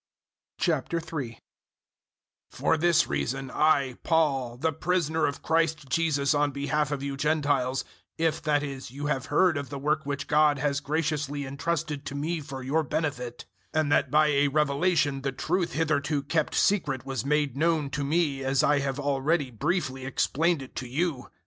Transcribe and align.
003:001 0.59 1.37
For 2.49 2.75
this 2.75 3.05
reason 3.05 3.51
I 3.51 3.99
Paul, 4.01 4.57
the 4.57 4.73
prisoner 4.73 5.27
of 5.27 5.43
Christ 5.43 5.89
Jesus 5.89 6.33
on 6.33 6.49
behalf 6.49 6.91
of 6.91 7.03
you 7.03 7.15
Gentiles 7.15 7.83
003:002 8.17 8.27
if, 8.27 8.41
that 8.41 8.63
is, 8.63 8.89
you 8.89 9.05
have 9.05 9.27
heard 9.27 9.57
of 9.57 9.69
the 9.69 9.77
work 9.77 10.03
which 10.03 10.25
God 10.27 10.57
has 10.57 10.79
graciously 10.79 11.45
entrusted 11.45 12.03
to 12.07 12.15
me 12.15 12.39
for 12.41 12.63
your 12.63 12.81
benefit, 12.81 13.45
003:003 13.75 13.79
and 13.79 13.91
that 13.91 14.09
by 14.09 14.27
a 14.29 14.47
revelation 14.47 15.21
the 15.21 15.31
truth 15.31 15.73
hitherto 15.73 16.23
kept 16.23 16.55
secret 16.55 17.05
was 17.05 17.23
made 17.23 17.55
known 17.55 17.91
to 17.91 18.03
me 18.03 18.43
as 18.43 18.63
I 18.63 18.79
have 18.79 18.99
already 18.99 19.51
briefly 19.51 20.03
explained 20.07 20.63
it 20.63 20.75
to 20.77 20.87
you. 20.87 21.29